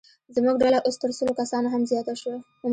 [0.35, 2.37] زموږ ډله اوس تر سلو کسانو هم زیاته شوه.